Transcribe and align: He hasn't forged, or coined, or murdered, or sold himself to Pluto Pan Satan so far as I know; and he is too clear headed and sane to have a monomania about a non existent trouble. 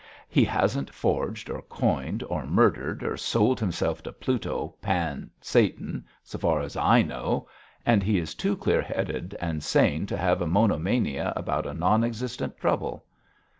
He 0.29 0.43
hasn't 0.43 0.91
forged, 0.91 1.47
or 1.47 1.61
coined, 1.61 2.23
or 2.23 2.47
murdered, 2.47 3.03
or 3.03 3.15
sold 3.17 3.59
himself 3.59 4.01
to 4.01 4.11
Pluto 4.11 4.69
Pan 4.81 5.29
Satan 5.41 6.07
so 6.23 6.39
far 6.39 6.61
as 6.61 6.75
I 6.75 7.03
know; 7.03 7.47
and 7.85 8.01
he 8.01 8.17
is 8.17 8.33
too 8.33 8.57
clear 8.57 8.81
headed 8.81 9.37
and 9.39 9.61
sane 9.61 10.07
to 10.07 10.17
have 10.17 10.41
a 10.41 10.47
monomania 10.47 11.33
about 11.35 11.67
a 11.67 11.75
non 11.75 12.03
existent 12.03 12.57
trouble. 12.57 13.05